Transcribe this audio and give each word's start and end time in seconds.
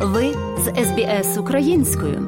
Ви 0.00 0.34
з 0.58 0.84
СБС 0.84 1.38
українською. 1.38 2.20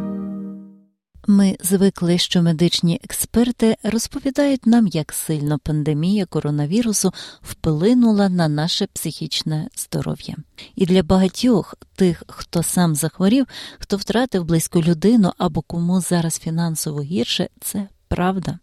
Ми 1.27 1.57
звикли, 1.61 2.19
що 2.19 2.43
медичні 2.43 3.01
експерти 3.05 3.77
розповідають 3.83 4.67
нам, 4.67 4.87
як 4.87 5.13
сильно 5.13 5.59
пандемія 5.59 6.27
коронавірусу 6.27 7.13
вплинула 7.43 8.29
на 8.29 8.49
наше 8.49 8.87
психічне 8.87 9.69
здоров'я. 9.77 10.37
І 10.77 10.87
для 10.87 11.03
багатьох 11.03 11.75
тих, 11.97 12.23
хто 12.29 12.63
сам 12.63 12.95
захворів, 12.95 13.47
хто 13.79 13.97
втратив 13.97 14.45
близьку 14.45 14.83
людину 14.83 15.33
або 15.39 15.63
кому 15.63 16.01
зараз 16.01 16.39
фінансово 16.39 17.03
гірше, 17.03 17.49
це 17.61 17.89
правда. 18.09 18.59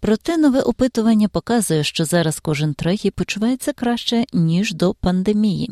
Проте 0.00 0.36
нове 0.36 0.60
опитування 0.60 1.28
показує, 1.28 1.84
що 1.84 2.04
зараз 2.04 2.40
кожен 2.40 2.74
третій 2.74 3.10
почувається 3.10 3.72
краще 3.72 4.24
ніж 4.32 4.74
до 4.74 4.94
пандемії 4.94 5.70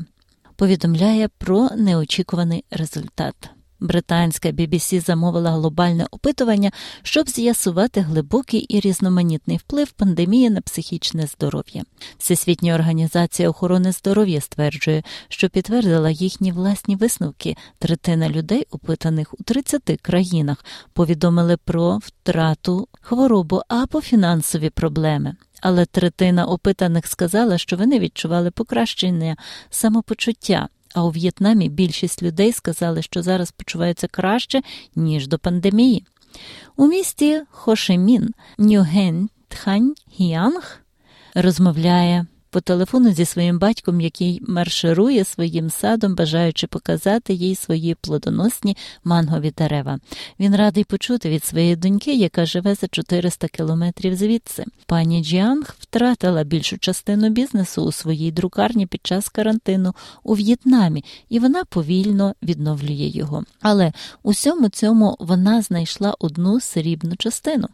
повідомляє 0.59 1.29
про 1.38 1.68
неочікуваний 1.77 2.64
результат. 2.70 3.34
Британська 3.80 4.48
BBC 4.48 5.00
замовила 5.00 5.50
глобальне 5.50 6.06
опитування, 6.10 6.70
щоб 7.02 7.28
з'ясувати 7.28 8.00
глибокий 8.00 8.60
і 8.60 8.80
різноманітний 8.80 9.56
вплив 9.56 9.91
пандемії 9.91 10.50
на 10.50 10.60
психічне 10.60 11.27
здоров'я. 11.27 11.83
Всесвітня 12.19 12.74
організація 12.74 13.50
охорони 13.50 13.92
здоров'я 13.92 14.41
стверджує, 14.41 15.02
що 15.28 15.48
підтвердила 15.48 16.10
їхні 16.10 16.52
власні 16.52 16.97
висновки. 16.97 17.56
Третина 17.78 18.28
людей, 18.28 18.66
опитаних 18.70 19.34
у 19.41 19.42
30 19.42 19.83
країнах, 20.02 20.64
повідомили 20.92 21.56
про 21.56 21.98
втрату 21.98 22.88
хворобу 23.00 23.62
або 23.69 24.00
фінансові 24.00 24.70
проблеми 24.70 25.36
але 25.61 25.87
третина 25.87 26.45
опитаних 26.45 27.07
сказала, 27.07 27.59
що 27.59 27.77
вони 27.77 27.98
відчували 27.98 28.51
покращення 28.51 29.37
самопочуття. 29.71 30.69
А 30.95 31.05
у 31.05 31.11
В'єтнамі 31.11 31.69
більшість 31.69 32.23
людей 32.23 32.53
сказали, 32.53 33.03
що 33.03 33.23
зараз 33.23 33.51
почуваються 33.51 34.07
краще, 34.07 34.61
ніж 34.97 35.29
до 35.29 35.39
пандемії. 35.39 36.05
У 36.77 36.87
місті 36.87 37.42
Хошемін 37.50 38.34
Нюген 38.59 39.28
Тхань 39.48 39.95
розмовляє 41.34 42.27
по 42.50 42.60
телефону 42.60 43.12
зі 43.12 43.24
своїм 43.24 43.58
батьком, 43.58 44.00
який 44.00 44.42
марширує 44.48 45.24
своїм 45.24 45.70
садом, 45.70 46.14
бажаючи 46.14 46.66
показати 46.66 47.34
їй 47.34 47.54
свої 47.54 47.94
плодоносні 47.94 48.77
мангові 49.04 49.52
дерева. 49.58 49.98
Він 50.41 50.56
радий 50.56 50.84
почути 50.84 51.30
від 51.30 51.44
своєї 51.44 51.76
доньки, 51.76 52.14
яка 52.14 52.46
живе 52.46 52.74
за 52.74 52.88
400 52.88 53.48
кілометрів 53.48 54.14
звідси. 54.14 54.64
Пані 54.86 55.24
Джіанг 55.24 55.76
втратила 55.78 56.44
більшу 56.44 56.78
частину 56.78 57.28
бізнесу 57.28 57.82
у 57.82 57.92
своїй 57.92 58.32
друкарні 58.32 58.86
під 58.86 59.00
час 59.06 59.28
карантину 59.28 59.94
у 60.22 60.34
В'єтнамі, 60.34 61.04
і 61.28 61.38
вона 61.38 61.64
повільно 61.64 62.34
відновлює 62.42 63.10
його. 63.14 63.44
Але 63.60 63.92
у 64.22 64.30
всьому 64.30 64.69
цьому 64.69 65.16
вона 65.19 65.62
знайшла 65.62 66.14
одну 66.19 66.60
срібну 66.60 67.16
частину. 67.16 67.69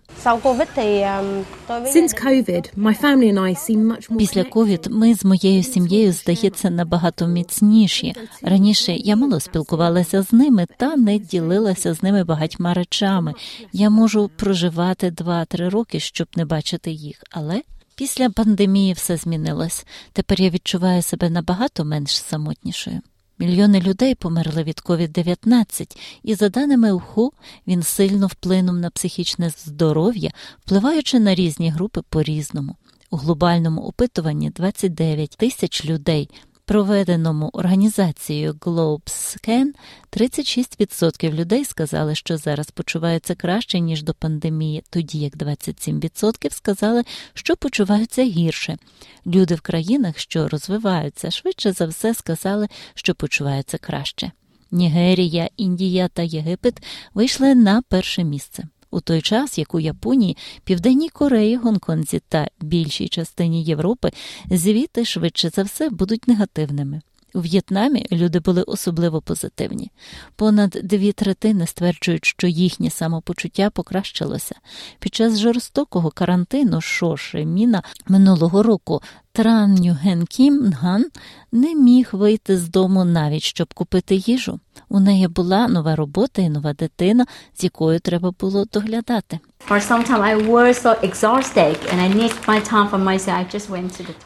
Після 4.18 4.44
ковід 4.64 4.86
ми 4.90 5.14
з 5.14 5.24
моєю 5.24 5.62
сім'єю 5.62 6.12
здається 6.12 6.70
набагато 6.70 7.26
міцніші. 7.26 8.14
Раніше 8.42 8.92
я 8.92 9.16
мало 9.16 9.40
спілкувалася 9.40 10.22
з 10.22 10.32
ними 10.32 10.66
та 10.76 10.96
не 10.96 11.18
ділилася 11.18 11.94
з 11.94 12.02
ними 12.02 12.24
багатьма 12.24 12.74
речами. 12.74 13.34
Я 13.72 13.90
можу 13.90 14.30
проживати 14.36 15.10
два-три 15.10 15.68
роки, 15.68 16.00
щоб 16.00 16.28
не 16.36 16.44
бачити 16.44 16.90
їх, 16.90 17.22
але. 17.30 17.62
Після 17.94 18.30
пандемії 18.30 18.92
все 18.92 19.16
змінилось. 19.16 19.86
Тепер 20.12 20.40
я 20.40 20.50
відчуваю 20.50 21.02
себе 21.02 21.30
набагато 21.30 21.84
менш 21.84 22.22
самотнішою. 22.22 23.00
Мільйони 23.38 23.80
людей 23.80 24.14
померли 24.14 24.62
від 24.62 24.82
COVID-19, 24.84 25.96
і, 26.22 26.34
за 26.34 26.48
даними 26.48 26.92
УХУ, 26.92 27.32
він 27.66 27.82
сильно 27.82 28.26
вплинув 28.26 28.74
на 28.74 28.90
психічне 28.90 29.50
здоров'я, 29.50 30.30
впливаючи 30.64 31.20
на 31.20 31.34
різні 31.34 31.70
групи 31.70 32.00
по 32.08 32.22
різному. 32.22 32.76
У 33.10 33.16
глобальному 33.16 33.82
опитуванні 33.82 34.50
29 34.50 35.30
тисяч 35.30 35.84
людей, 35.84 36.30
проведеному 36.64 37.50
організацією 37.52 38.52
GlobeScan, 38.52 39.66
36% 40.12 41.32
людей 41.32 41.64
сказали, 41.64 42.14
що 42.14 42.36
зараз 42.36 42.70
почуваються 42.70 43.34
краще 43.34 43.80
ніж 43.80 44.02
до 44.02 44.14
пандемії, 44.14 44.84
тоді 44.90 45.18
як 45.18 45.36
27% 45.36 46.52
сказали, 46.52 47.02
що 47.34 47.56
почуваються 47.56 48.22
гірше. 48.22 48.76
Люди 49.26 49.54
в 49.54 49.60
країнах, 49.60 50.18
що 50.18 50.48
розвиваються, 50.48 51.30
швидше 51.30 51.72
за 51.72 51.86
все 51.86 52.14
сказали, 52.14 52.68
що 52.94 53.14
почуваються 53.14 53.78
краще. 53.78 54.32
Нігерія, 54.70 55.48
Індія 55.56 56.08
та 56.08 56.22
Єгипет 56.22 56.82
вийшли 57.14 57.54
на 57.54 57.82
перше 57.82 58.24
місце 58.24 58.64
у 58.94 59.00
той 59.00 59.22
час, 59.22 59.58
як 59.58 59.74
у 59.74 59.80
Японії, 59.80 60.36
Південній 60.64 61.08
Кореї, 61.08 61.56
Гонконзі 61.56 62.20
та 62.28 62.48
більшій 62.60 63.08
частині 63.08 63.64
Європи 63.64 64.10
звіти 64.50 65.04
швидше 65.04 65.50
за 65.50 65.62
все 65.62 65.90
будуть 65.90 66.28
негативними. 66.28 67.00
У 67.34 67.40
В'єтнамі 67.40 68.06
люди 68.12 68.40
були 68.40 68.62
особливо 68.62 69.22
позитивні. 69.22 69.90
Понад 70.36 70.70
дві 70.82 71.12
третини 71.12 71.66
стверджують, 71.66 72.24
що 72.24 72.46
їхнє 72.46 72.90
самопочуття 72.90 73.70
покращилося. 73.70 74.54
Під 74.98 75.14
час 75.14 75.38
жорстокого 75.38 76.10
карантину 76.10 76.80
Шоши 76.80 77.44
Міна 77.44 77.82
минулого 78.08 78.62
року 78.62 79.02
Тран 79.36 79.74
Нюген 79.74 80.26
Кім 80.26 80.54
Нган 80.54 81.06
не 81.52 81.74
міг 81.74 82.08
вийти 82.12 82.56
з 82.56 82.68
дому 82.68 83.04
навіть 83.04 83.42
щоб 83.42 83.74
купити 83.74 84.14
їжу. 84.14 84.60
У 84.88 85.00
неї 85.00 85.28
була 85.28 85.68
нова 85.68 85.96
робота 85.96 86.42
і 86.42 86.48
нова 86.48 86.72
дитина, 86.72 87.26
з 87.54 87.64
якою 87.64 88.00
треба 88.00 88.32
було 88.40 88.64
доглядати. 88.64 89.38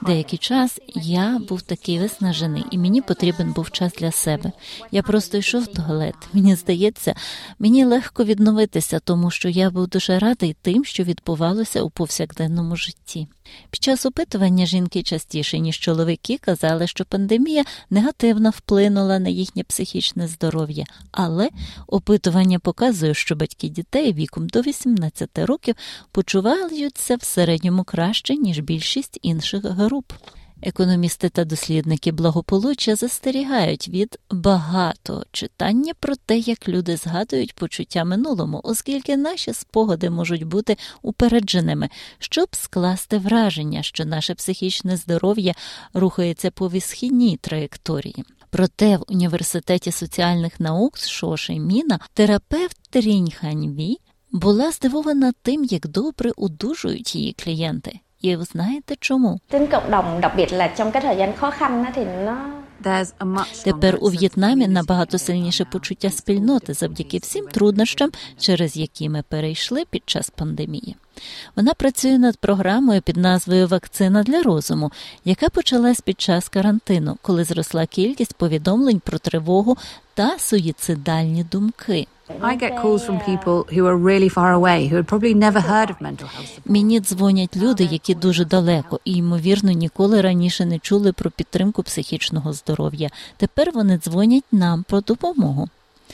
Деякий 0.02 0.38
час 0.38 0.80
я 0.94 1.40
був 1.48 1.62
такий 1.62 1.98
виснажений, 1.98 2.64
і 2.70 2.78
мені 2.78 3.02
потрібен 3.02 3.52
був 3.52 3.70
час 3.70 3.92
для 3.92 4.12
себе. 4.12 4.52
Я 4.90 5.02
просто 5.02 5.38
йшов 5.38 5.62
в 5.62 5.66
туалет. 5.66 6.14
Мені 6.32 6.54
здається, 6.54 7.14
мені 7.58 7.84
легко 7.84 8.24
відновитися, 8.24 8.98
тому 8.98 9.30
що 9.30 9.48
я 9.48 9.70
був 9.70 9.88
дуже 9.88 10.18
радий 10.18 10.56
тим, 10.62 10.84
що 10.84 11.02
відбувалося 11.02 11.82
у 11.82 11.90
повсякденному 11.90 12.76
житті. 12.76 13.28
Під 13.70 13.82
час 13.82 14.06
опитування 14.06 14.66
жінки 14.66 15.02
частіше 15.02 15.58
ніж 15.58 15.78
чоловіки 15.78 16.38
казали, 16.38 16.86
що 16.86 17.04
пандемія 17.04 17.64
негативно 17.90 18.50
вплинула 18.50 19.18
на 19.18 19.28
їхнє 19.28 19.62
психічне 19.62 20.28
здоров'я, 20.28 20.84
але 21.12 21.48
опитування 21.86 22.58
показує, 22.58 23.14
що 23.14 23.36
батьки 23.36 23.68
дітей 23.68 24.12
віком 24.12 24.48
до 24.48 24.60
18 24.60 25.38
років 25.38 25.74
почуваються 26.12 27.16
в 27.16 27.22
середньому 27.22 27.84
краще 27.84 28.36
ніж 28.36 28.58
більшість 28.58 29.18
інших 29.22 29.64
груп. 29.64 30.12
Економісти 30.62 31.28
та 31.28 31.44
дослідники 31.44 32.12
благополуччя 32.12 32.96
застерігають 32.96 33.88
від 33.88 34.18
багато 34.30 35.24
читання 35.32 35.92
про 36.00 36.16
те, 36.16 36.38
як 36.38 36.68
люди 36.68 36.96
згадують 36.96 37.54
почуття 37.54 38.04
минулому, 38.04 38.60
оскільки 38.64 39.16
наші 39.16 39.52
спогади 39.52 40.10
можуть 40.10 40.42
бути 40.42 40.76
упередженими, 41.02 41.88
щоб 42.18 42.48
скласти 42.52 43.18
враження, 43.18 43.82
що 43.82 44.04
наше 44.04 44.34
психічне 44.34 44.96
здоров'я 44.96 45.54
рухається 45.94 46.50
по 46.50 46.68
висхідній 46.68 47.36
траєкторії. 47.36 48.24
Проте 48.50 48.96
в 48.96 49.04
університеті 49.08 49.92
соціальних 49.92 50.60
наук 50.60 50.98
Шоши 50.98 51.58
Міна 51.58 52.00
терапевт 52.14 52.76
Трінь 52.90 53.30
Ханьві 53.30 53.96
була 54.32 54.72
здивована 54.72 55.32
тим, 55.42 55.64
як 55.64 55.88
добре 55.88 56.32
одужують 56.36 57.14
її 57.14 57.32
клієнти. 57.32 58.00
І 58.20 58.36
ви 58.36 58.44
знаєте 58.44 58.94
чому? 59.00 59.40
Тепер 63.64 63.98
у 64.00 64.08
В'єтнамі 64.08 64.68
набагато 64.68 65.18
сильніше 65.18 65.64
почуття 65.64 66.10
спільноти 66.10 66.74
завдяки 66.74 67.18
всім 67.18 67.46
труднощам, 67.46 68.10
через 68.38 68.76
які 68.76 69.08
ми 69.08 69.22
перейшли 69.28 69.84
під 69.90 70.02
час 70.06 70.30
пандемії. 70.30 70.96
Вона 71.56 71.74
працює 71.74 72.18
над 72.18 72.36
програмою 72.36 73.02
під 73.02 73.16
назвою 73.16 73.68
Вакцина 73.68 74.22
для 74.22 74.42
розуму, 74.42 74.92
яка 75.24 75.48
почалась 75.48 76.00
під 76.00 76.20
час 76.20 76.48
карантину, 76.48 77.16
коли 77.22 77.44
зросла 77.44 77.86
кількість 77.86 78.34
повідомлень 78.34 79.00
про 79.00 79.18
тривогу 79.18 79.76
та 80.14 80.38
суїцидальні 80.38 81.44
думки. 81.44 82.06
Мені 86.66 87.00
дзвонять 87.00 87.56
люди, 87.56 87.88
які 87.90 88.14
дуже 88.14 88.44
далеко 88.44 89.00
і 89.04 89.12
ймовірно 89.12 89.72
ніколи 89.72 90.20
раніше 90.20 90.64
не 90.64 90.78
чули 90.78 91.12
про 91.12 91.30
підтримку 91.30 91.82
психічного 91.82 92.52
здоров'я. 92.52 93.08
Тепер 93.36 93.70
вони 93.74 93.98
дзвонять 93.98 94.44
нам 94.52 94.84
про 94.88 95.00
допомогу. 95.00 95.68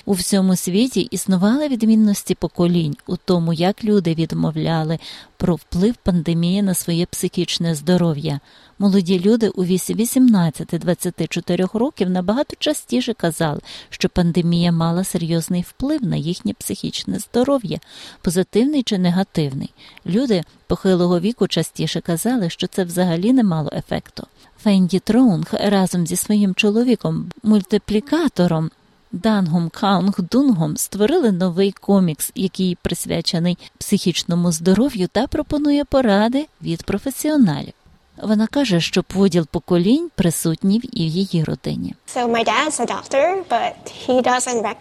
У 0.06 0.12
всьому 0.12 0.56
світі 0.56 1.00
існували 1.00 1.68
відмінності 1.68 2.34
поколінь 2.34 2.96
у 3.06 3.16
тому, 3.16 3.52
як 3.52 3.84
люди 3.84 4.14
відмовляли 4.14 4.98
про 5.36 5.54
вплив 5.54 5.94
пандемії 5.94 6.62
на 6.62 6.74
своє 6.74 7.06
психічне 7.06 7.74
здоров'я. 7.74 8.40
Молоді 8.78 9.20
люди 9.20 9.48
у 9.48 9.64
віці 9.64 9.94
18-24 9.94 11.78
років 11.78 12.10
набагато 12.10 12.56
частіше 12.58 13.14
казали, 13.14 13.60
що 13.90 14.08
пандемія 14.08 14.72
мала 14.72 15.04
серйозний 15.04 15.64
вплив 15.68 16.04
на 16.04 16.16
їхнє 16.16 16.52
психічне 16.52 17.18
здоров'я, 17.18 17.80
позитивний 18.22 18.82
чи 18.82 18.98
негативний. 18.98 19.72
Люди 20.06 20.42
похилого 20.66 21.20
віку 21.20 21.48
частіше 21.48 22.00
казали, 22.00 22.50
що 22.50 22.66
це 22.66 22.84
взагалі 22.84 23.32
не 23.32 23.44
мало 23.44 23.70
ефекту. 23.72 24.26
Фенді 24.62 24.98
Троунг 24.98 25.46
разом 25.52 26.06
зі 26.06 26.16
своїм 26.16 26.54
чоловіком, 26.54 27.30
мультиплікатором. 27.42 28.70
Дангом 29.14 29.70
Каунг 29.70 30.14
Дунгом 30.30 30.76
створили 30.76 31.32
новий 31.32 31.72
комікс, 31.72 32.32
який 32.34 32.78
присвячений 32.82 33.58
психічному 33.78 34.52
здоров'ю 34.52 35.08
та 35.12 35.26
пропонує 35.26 35.84
поради 35.84 36.46
від 36.62 36.82
професіоналів. 36.82 37.72
Вона 38.22 38.46
каже, 38.46 38.80
що 38.80 39.02
поділ 39.02 39.46
поколінь 39.50 40.10
присутній 40.14 40.76
і 40.76 41.08
в 41.08 41.10
її 41.10 41.44
родині. 41.44 41.94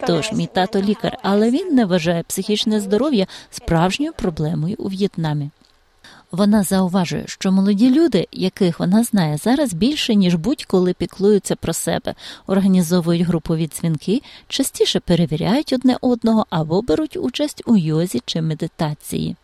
Тож 0.06 0.32
мій 0.32 0.46
тато 0.46 0.82
лікар, 0.82 1.18
але 1.22 1.50
він 1.50 1.74
не 1.74 1.84
вважає 1.84 2.22
психічне 2.22 2.80
здоров'я 2.80 3.26
справжньою 3.50 4.12
проблемою 4.12 4.76
у 4.78 4.88
В'єтнамі. 4.88 5.50
Вона 6.34 6.62
зауважує, 6.62 7.24
що 7.26 7.52
молоді 7.52 7.90
люди, 7.90 8.28
яких 8.32 8.80
вона 8.80 9.04
знає 9.04 9.36
зараз 9.36 9.74
більше 9.74 10.14
ніж 10.14 10.34
будь-коли 10.34 10.92
піклуються 10.92 11.56
про 11.56 11.72
себе, 11.72 12.14
організовують 12.46 13.22
групові 13.22 13.66
дзвінки, 13.66 14.22
частіше 14.48 15.00
перевіряють 15.00 15.72
одне 15.72 15.96
одного 16.00 16.46
або 16.50 16.82
беруть 16.82 17.16
участь 17.16 17.62
у 17.66 17.76
йозі 17.76 18.22
чи 18.26 18.42
медитації. 18.42 19.36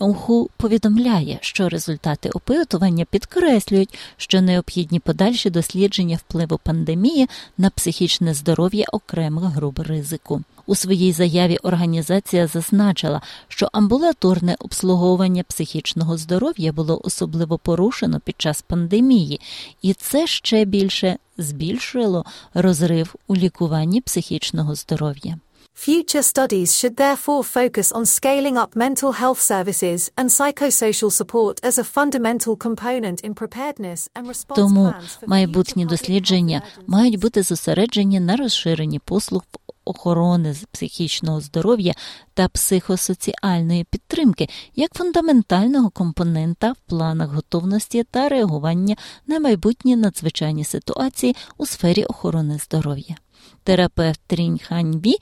УХУ 0.00 0.50
повідомляє, 0.56 1.38
що 1.40 1.68
результати 1.68 2.30
опитування 2.30 3.04
підкреслюють, 3.04 3.98
що 4.16 4.40
необхідні 4.40 5.00
подальші 5.00 5.50
дослідження 5.50 6.16
впливу 6.16 6.58
пандемії 6.62 7.28
на 7.58 7.70
психічне 7.70 8.34
здоров'я 8.34 8.84
окремих 8.92 9.44
груп 9.44 9.78
ризику. 9.78 10.42
У 10.66 10.74
своїй 10.74 11.12
заяві 11.12 11.56
організація 11.56 12.46
зазначила, 12.46 13.20
що 13.48 13.68
амбулаторне 13.72 14.56
обслуговування 14.58 15.42
психічного 15.42 16.16
здоров'я 16.16 16.72
було 16.72 17.00
особливо 17.04 17.58
порушено 17.58 18.20
під 18.20 18.34
час 18.38 18.62
пандемії, 18.62 19.40
і 19.82 19.92
це 19.92 20.26
ще 20.26 20.64
більше 20.64 21.16
збільшило 21.38 22.24
розрив 22.54 23.14
у 23.26 23.36
лікуванні 23.36 24.00
психічного 24.00 24.74
здоров'я. 24.74 25.38
Future 25.76 26.22
studies 26.22 26.74
should 26.78 26.96
therefore 26.96 27.44
focus 27.44 27.92
on 27.92 28.06
scaling 28.06 28.56
up 28.56 28.74
mental 28.74 29.12
health 29.12 29.40
services 29.40 30.10
and 30.16 30.30
psychosocial 30.30 31.12
support 31.12 31.60
as 31.62 31.76
a 31.76 31.84
fundamental 31.84 32.56
component 32.56 33.20
in 33.20 33.34
preparedness 33.34 34.08
and 34.14 34.26
response 34.26 34.56
Тому 34.56 34.94
майбутні 35.26 35.86
дослідження 35.86 36.62
мають 36.86 37.18
бути 37.18 37.42
зосереджені 37.42 38.20
на 38.20 38.36
розширенні 38.36 38.98
послуг 38.98 39.42
охорони 39.84 40.56
психічного 40.72 41.40
здоров'я 41.40 41.94
та 42.34 42.48
психосоціальної 42.48 43.84
підтримки 43.84 44.48
як 44.76 44.94
фундаментального 44.94 45.90
компонента 45.90 46.72
в 46.72 46.90
планах 46.90 47.30
готовності 47.30 48.04
та 48.04 48.28
реагування 48.28 48.96
на 49.26 49.40
майбутні 49.40 49.96
надзвичайні 49.96 50.64
ситуації 50.64 51.36
у 51.56 51.66
сфері 51.66 52.04
охорони 52.04 52.58
здоров'я. 52.58 53.16
Терапевт 53.64 54.20
Трінь 54.26 54.58
Ханьбі 54.58 55.16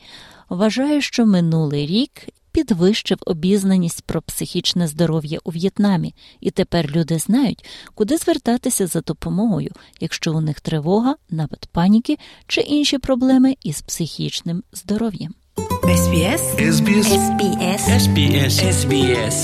вважає, 0.48 1.00
що 1.00 1.26
минулий 1.26 1.86
рік 1.86 2.10
підвищив 2.54 3.18
обізнаність 3.26 4.02
про 4.02 4.22
психічне 4.22 4.86
здоров'я 4.86 5.38
у 5.44 5.50
В'єтнамі, 5.50 6.14
і 6.40 6.50
тепер 6.50 6.90
люди 6.96 7.18
знають, 7.18 7.64
куди 7.94 8.16
звертатися 8.16 8.86
за 8.86 9.00
допомогою, 9.00 9.70
якщо 10.00 10.34
у 10.34 10.40
них 10.40 10.60
тривога, 10.60 11.16
напад 11.30 11.68
паніки 11.72 12.18
чи 12.46 12.60
інші 12.60 12.98
проблеми 12.98 13.56
із 13.62 13.82
психічним 13.82 14.62
здоров'ям. 14.72 15.34
SBS 15.84 16.42
SBS 16.72 17.08
SBS 17.24 17.82
SBS 18.04 18.54
SBS 18.78 19.36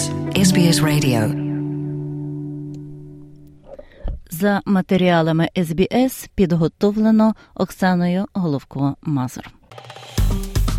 SBS 0.47 0.79
Radio. 0.81 1.51
За 4.31 4.61
матеріалами 4.65 5.49
СБС 5.57 6.29
підготовлено 6.35 7.35
Оксаною 7.55 8.27
Головко-Мазур. 8.35 9.47